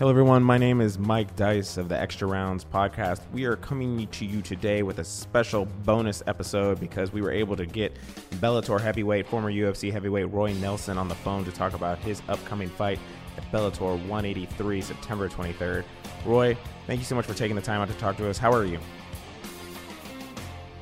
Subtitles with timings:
[0.00, 0.42] Hello, everyone.
[0.42, 3.20] My name is Mike Dice of the Extra Rounds podcast.
[3.34, 7.54] We are coming to you today with a special bonus episode because we were able
[7.56, 7.98] to get
[8.36, 12.70] Bellator heavyweight, former UFC heavyweight Roy Nelson on the phone to talk about his upcoming
[12.70, 12.98] fight
[13.36, 15.84] at Bellator 183, September 23rd.
[16.24, 16.56] Roy,
[16.86, 18.38] thank you so much for taking the time out to talk to us.
[18.38, 18.78] How are you?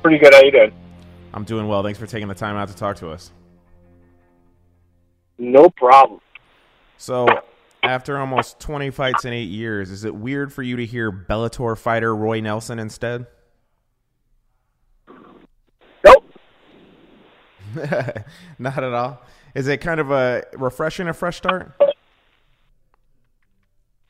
[0.01, 0.33] Pretty good.
[0.33, 0.71] How you doing?
[1.33, 1.83] I'm doing well.
[1.83, 3.33] Thanks for taking the time out to talk to us.
[5.37, 6.21] No problem.
[6.95, 7.27] So,
[7.83, 11.77] after almost 20 fights in eight years, is it weird for you to hear Bellator
[11.77, 13.25] fighter Roy Nelson instead?
[16.03, 16.25] Nope.
[18.59, 19.21] Not at all.
[19.55, 21.71] Is it kind of a refreshing, a fresh start?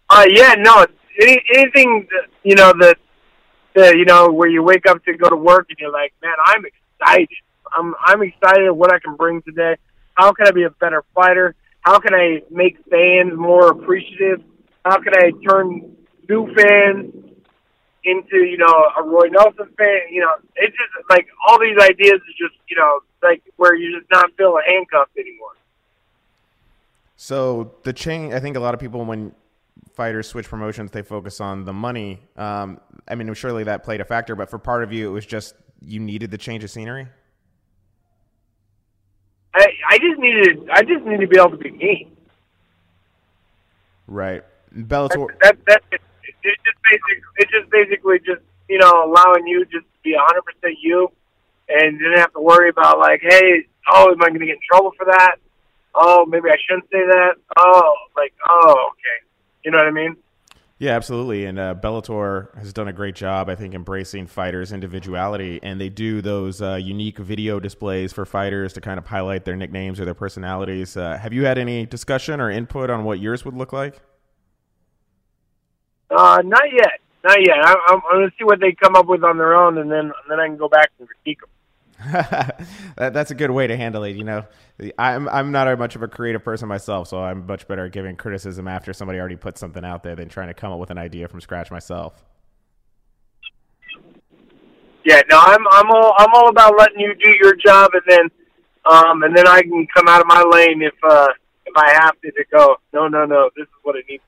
[0.10, 0.86] Uh, yeah, no.
[1.22, 2.98] Any, anything that, you know that,
[3.76, 6.34] that you know where you wake up to go to work and you're like, man,
[6.46, 7.30] I'm excited.
[7.78, 9.76] I'm I'm excited what I can bring today.
[10.16, 11.56] How can I be a better fighter?
[11.90, 14.44] How can I make fans more appreciative?
[14.86, 15.98] How can I turn
[16.30, 17.12] new fans
[18.04, 20.02] into you know a Roy Nelson fan?
[20.12, 24.00] You know, it's just like all these ideas is just you know like where you're
[24.00, 25.54] just not feeling handcuffed anymore.
[27.16, 29.34] So the chain, I think a lot of people when
[29.96, 32.22] fighters switch promotions, they focus on the money.
[32.38, 35.26] Um, I mean, surely that played a factor, but for part of you, it was
[35.26, 37.08] just you needed the change of scenery.
[39.90, 42.08] I just needed I just need to be able to be me.
[44.06, 45.28] Right, Bellator.
[45.42, 46.02] That that it,
[46.44, 50.42] it just basic it just basically just you know allowing you just to be 100
[50.46, 51.12] percent you,
[51.70, 54.56] and you didn't have to worry about like hey oh am I going to get
[54.56, 55.38] in trouble for that?
[55.96, 57.34] Oh maybe I shouldn't say that.
[57.58, 59.26] Oh like oh okay,
[59.66, 60.16] you know what I mean?
[60.80, 61.44] Yeah, absolutely.
[61.44, 65.60] And uh, Bellator has done a great job, I think, embracing fighters' individuality.
[65.62, 69.58] And they do those uh, unique video displays for fighters to kind of highlight their
[69.58, 70.96] nicknames or their personalities.
[70.96, 74.00] Uh, have you had any discussion or input on what yours would look like?
[76.10, 77.58] Uh, not yet, not yet.
[77.62, 79.92] I, I'm, I'm going to see what they come up with on their own, and
[79.92, 81.50] then then I can go back and critique them.
[82.12, 84.16] that, that's a good way to handle it.
[84.16, 84.46] You know,
[84.98, 87.92] I'm I'm not a much of a creative person myself, so I'm much better at
[87.92, 90.92] giving criticism after somebody already put something out there than trying to come up with
[90.92, 92.24] an idea from scratch myself.
[95.04, 98.30] Yeah, no, I'm I'm all I'm all about letting you do your job, and then
[98.90, 101.28] um and then I can come out of my lane if uh
[101.66, 102.78] if I have to to go.
[102.94, 103.50] No, no, no.
[103.58, 104.24] This is what it needs.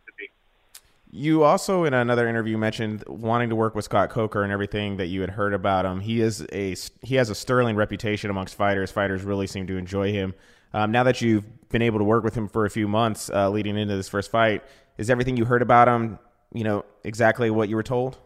[1.13, 5.07] You also, in another interview, mentioned wanting to work with Scott Coker and everything that
[5.07, 5.99] you had heard about him.
[5.99, 8.91] He is a he has a sterling reputation amongst fighters.
[8.91, 10.33] Fighters really seem to enjoy him.
[10.73, 13.49] Um, now that you've been able to work with him for a few months, uh,
[13.49, 14.63] leading into this first fight,
[14.97, 16.17] is everything you heard about him,
[16.53, 18.17] you know, exactly what you were told?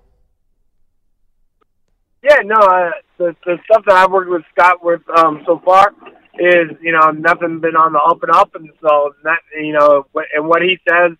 [2.22, 2.56] Yeah, no.
[2.56, 5.92] Uh, the the stuff that I've worked with Scott with um, so far
[6.38, 10.06] is you know nothing been on the up and up, and so that you know
[10.36, 11.18] and what he says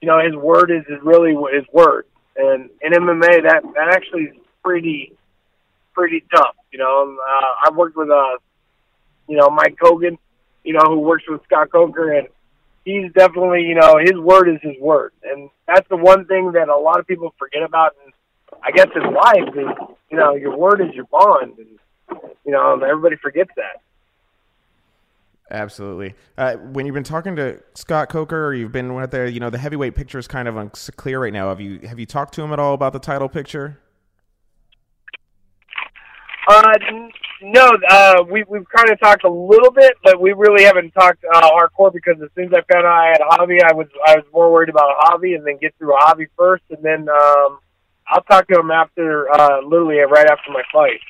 [0.00, 2.06] you know, his word is, is really his word.
[2.36, 5.12] And in MMA, that that actually is pretty
[5.92, 6.54] pretty tough.
[6.72, 8.38] You know, uh, I've worked with uh,
[9.28, 10.18] you know, Mike Kogan,
[10.64, 12.28] you know, who works with Scott Coker, and
[12.84, 16.68] he's definitely, you know, his word is his word, and that's the one thing that
[16.68, 17.94] a lot of people forget about.
[18.04, 18.12] And
[18.62, 22.80] I guess in life is, you know, your word is your bond, and you know,
[22.80, 23.80] everybody forgets that.
[25.50, 26.14] Absolutely.
[26.36, 29.50] Uh, when you've been talking to Scott Coker, or you've been with there, you know
[29.50, 31.48] the heavyweight picture is kind of unclear right now.
[31.48, 33.78] Have you have you talked to him at all about the title picture?
[36.48, 36.72] Uh,
[37.42, 37.70] no.
[37.88, 41.50] Uh, we we've kind of talked a little bit, but we really haven't talked uh,
[41.50, 44.24] hardcore because as soon as I found out I had Javi, I was I was
[44.32, 47.58] more worried about Javi and then get through Javi first, and then um,
[48.08, 51.00] I'll talk to him after, uh, literally right after my fight.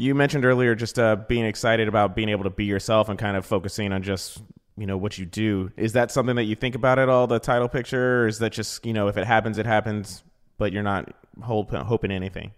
[0.00, 3.36] You mentioned earlier just uh, being excited about being able to be yourself and kind
[3.36, 4.42] of focusing on just
[4.78, 5.72] you know what you do.
[5.76, 7.26] Is that something that you think about at all?
[7.26, 10.24] The title picture, or is that just you know if it happens, it happens,
[10.56, 12.52] but you're not hold, hoping anything?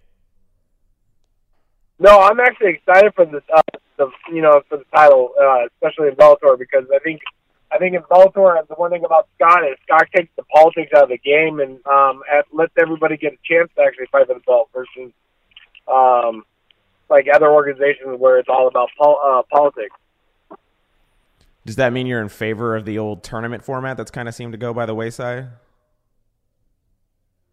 [1.98, 3.60] No, I'm actually excited for the, uh,
[3.96, 7.22] the you know for the title, uh, especially in Bellator, because I think
[7.72, 11.02] I think in Bellator the one thing about Scott is Scott takes the politics out
[11.02, 12.22] of the game and um,
[12.52, 15.12] lets everybody get a chance to actually fight for the belt versus
[15.88, 16.44] um,
[17.12, 19.94] like other organizations where it's all about pol- uh, politics.
[21.64, 24.52] Does that mean you're in favor of the old tournament format that's kind of seemed
[24.52, 25.48] to go by the wayside?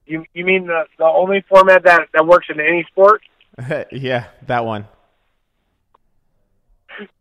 [0.07, 3.21] You you mean the the only format that that works in any sport?
[3.91, 4.87] yeah, that one.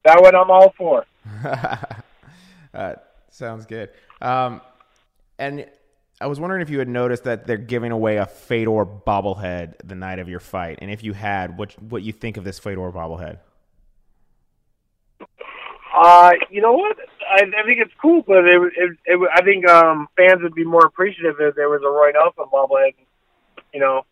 [0.04, 1.04] That one I'm all for.
[2.74, 2.94] uh,
[3.30, 3.90] sounds good.
[4.22, 4.62] Um,
[5.38, 5.66] and
[6.20, 9.94] I was wondering if you had noticed that they're giving away a Fedor bobblehead the
[9.94, 12.90] night of your fight, and if you had, what what you think of this Fedor
[12.90, 13.38] bobblehead?
[15.94, 16.96] Uh, you know what?
[17.30, 20.64] I, I think it's cool, but it, it, it, I think um, fans would be
[20.64, 22.94] more appreciative if there was a Roy Nelson bobblehead.
[23.72, 24.04] You know,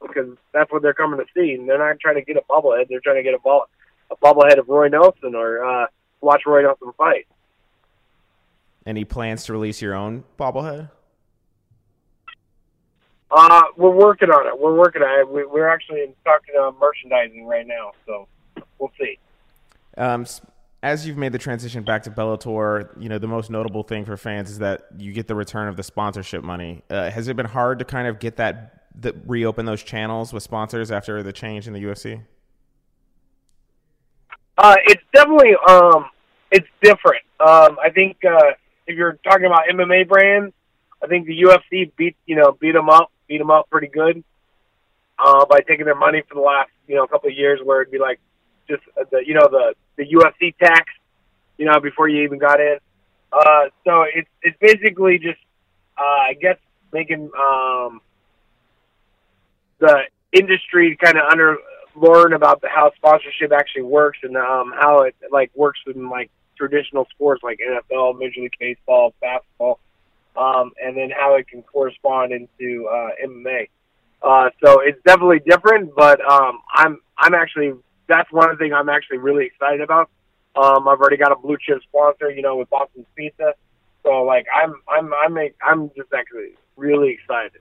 [0.00, 1.54] because that's what they're coming to see.
[1.54, 3.66] And they're not trying to get a bobblehead; they're trying to get a ball,
[4.12, 5.86] a bobblehead of Roy Nelson or uh,
[6.20, 7.26] watch Roy Nelson fight.
[8.86, 10.90] Any plans to release your own bobblehead?
[13.34, 14.60] Uh, we're working on it.
[14.60, 15.28] We're working on it.
[15.28, 18.28] We, we're actually talking uh, merchandising right now, so
[18.78, 19.18] we'll see.
[19.96, 20.26] Um,
[20.82, 24.16] as you've made the transition back to Bellator, you know the most notable thing for
[24.16, 26.82] fans is that you get the return of the sponsorship money.
[26.90, 30.42] Uh, has it been hard to kind of get that, that reopen those channels with
[30.42, 32.20] sponsors after the change in the UFC?
[34.58, 36.06] Uh, it's definitely um,
[36.50, 37.22] it's different.
[37.40, 38.52] Um, I think uh,
[38.86, 40.52] if you're talking about MMA brands,
[41.02, 44.22] I think the UFC beat you know beat them up, beat them up pretty good
[45.18, 47.92] uh, by taking their money for the last you know couple of years, where it'd
[47.92, 48.20] be like
[48.68, 50.92] just the you know the the UFC tax,
[51.56, 52.76] you know before you even got in.
[53.32, 55.40] Uh, so it's it's basically just
[55.98, 56.58] uh, I guess
[56.92, 58.02] making um,
[59.78, 60.02] the
[60.32, 61.56] industry kind of under
[61.94, 66.30] learn about the, how sponsorship actually works and um, how it like works in like
[66.56, 69.78] traditional sports like NFL, Major League Baseball, basketball,
[70.36, 73.68] um, and then how it can correspond into uh, MMA.
[74.22, 77.72] Uh, so it's definitely different, but um, I'm I'm actually
[78.08, 80.10] that's one thing I'm actually really excited about.
[80.54, 83.54] Um, I've already got a blue chip sponsor, you know, with Boston's Pizza.
[84.02, 87.60] So like I'm I'm I'm a, I'm just actually really excited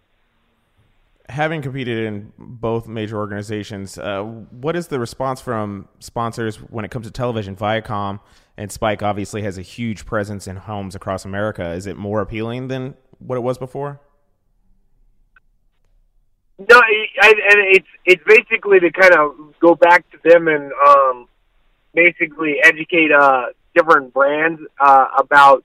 [1.32, 6.92] having competed in both major organizations, uh, what is the response from sponsors when it
[6.92, 7.56] comes to television?
[7.56, 8.20] Viacom
[8.62, 11.72] and Spike obviously has a huge presence in homes across America.
[11.72, 14.00] Is it more appealing than what it was before?
[16.60, 21.28] No, I, and it's it's basically to kind of go back to them and um,
[21.96, 25.64] basically educate uh, different brands uh, about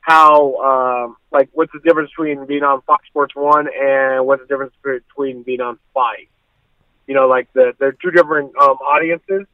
[0.00, 4.46] how um, like what's the difference between being on Fox Sports One and what's the
[4.46, 6.30] difference between being on Spike?
[7.08, 9.44] You know, like the they're two different um, audiences,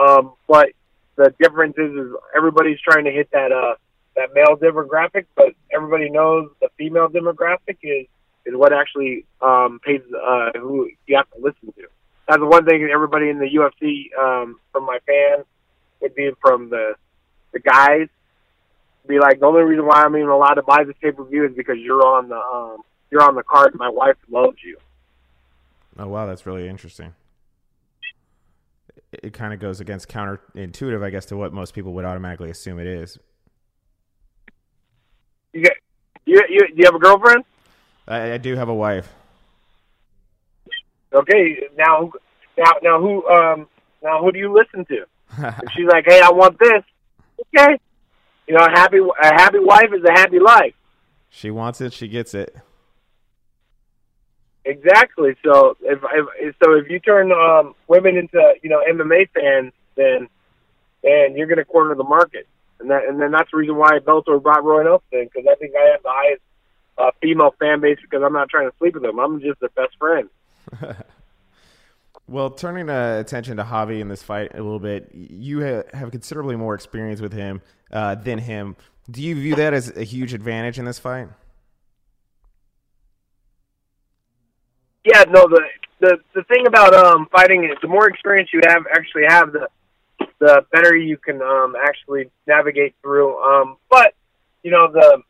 [0.00, 0.70] um, but
[1.16, 3.74] the difference is, is everybody's trying to hit that uh
[4.16, 8.06] that male demographic, but everybody knows the female demographic is
[8.46, 11.88] is what actually um, pays uh, who you have to listen to.
[12.28, 15.44] That's the one thing everybody in the UFC um, from my fans
[16.00, 16.94] would be from the
[17.52, 18.08] the guys
[19.06, 21.46] be like, the only reason why I'm even allowed to buy this pay per view
[21.46, 22.78] is because you're on the um,
[23.10, 23.74] you're on the card.
[23.74, 24.78] My wife loves you.
[25.98, 27.14] Oh wow, that's really interesting.
[29.12, 32.78] It, kind of goes against counterintuitive, I guess, to what most people would automatically assume
[32.78, 33.18] it is.
[35.52, 35.76] You get
[36.24, 37.44] you you, you have a girlfriend?
[38.08, 39.12] I, I do have a wife.
[41.12, 42.10] Okay, now
[42.58, 43.68] now now who um
[44.02, 45.06] now who do you listen to?
[45.38, 46.82] if she's like, hey, I want this.
[47.54, 47.78] Okay,
[48.46, 50.74] you know, a happy a happy wife is a happy life.
[51.30, 52.56] She wants it, she gets it.
[54.66, 55.36] Exactly.
[55.44, 56.00] So if,
[56.40, 60.28] if so, if you turn um, women into you know MMA fans, then
[61.02, 62.48] then you're going to corner the market,
[62.80, 65.74] and that and then that's the reason why Bellator brought Roy Nelson because I think
[65.76, 66.42] I have the highest
[66.98, 69.20] uh, female fan base because I'm not trying to sleep with them.
[69.20, 70.28] I'm just their best friend.
[72.28, 76.10] Well, turning uh, attention to Javi in this fight a little bit, you ha- have
[76.10, 77.62] considerably more experience with him
[77.92, 78.74] uh, than him.
[79.08, 81.28] Do you view that as a huge advantage in this fight?
[85.06, 85.46] Yeah, no.
[85.48, 85.62] The
[86.00, 89.68] the the thing about um, fighting is the more experience you have, actually have, the
[90.40, 93.38] the better you can um, actually navigate through.
[93.38, 94.14] Um, but
[94.64, 95.22] you know the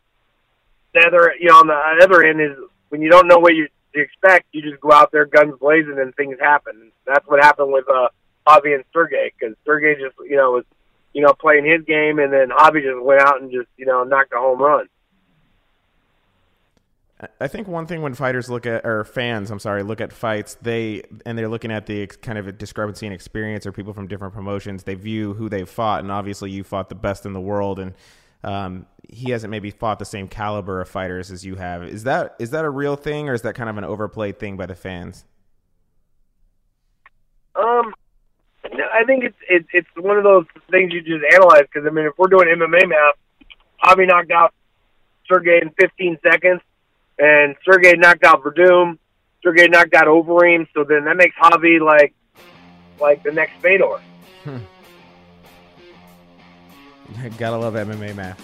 [0.95, 2.57] the other you know on the other end is
[2.89, 6.15] when you don't know what you expect, you just go out there guns blazing and
[6.15, 6.91] things happen.
[7.07, 8.09] That's what happened with uh,
[8.47, 10.65] Javi and Sergey because Sergey just you know was
[11.13, 14.05] you know playing his game and then Javi just went out and just you know
[14.05, 14.89] knocked a home run.
[17.41, 20.57] I think one thing when fighters look at or fans, I'm sorry, look at fights,
[20.61, 24.35] they and they're looking at the kind of discrepancy in experience or people from different
[24.35, 24.83] promotions.
[24.83, 27.95] They view who they've fought, and obviously you fought the best in the world, and
[28.45, 31.83] um, he hasn't maybe fought the same caliber of fighters as you have.
[31.85, 34.59] Is that is that a real thing, or is that kind of an overplayed thing
[34.59, 35.25] by the fans?
[37.55, 37.95] Um,
[38.63, 42.05] I think it's it's it's one of those things you just analyze because I mean,
[42.05, 43.15] if we're doing MMA math,
[43.83, 44.53] Javi knocked out
[45.27, 46.61] Sergey in 15 seconds,
[47.19, 48.99] and Sergey knocked out Werdum.
[49.43, 52.15] Sergey knocked out Overeem, so then that makes Javi like
[53.01, 54.01] like the next Fedor.
[54.45, 54.59] Hmm.
[57.39, 58.43] Gotta love MMA math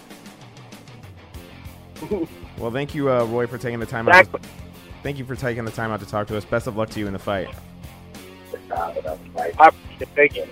[2.59, 4.41] well, thank you, uh, Roy, for taking the time exactly.
[4.41, 4.43] out.
[4.43, 4.49] To,
[5.03, 6.45] thank you for taking the time out to talk to us.
[6.45, 7.49] Best of luck to you in the fight.
[10.15, 10.47] Thank you.